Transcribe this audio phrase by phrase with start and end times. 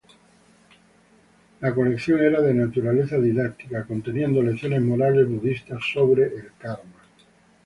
[1.59, 7.03] La colección era de naturaleza didáctica, conteniendo lecciones morales budistas sobre el karma.